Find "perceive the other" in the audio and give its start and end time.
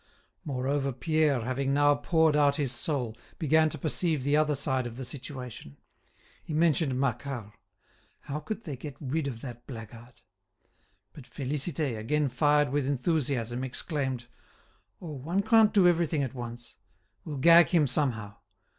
3.77-4.55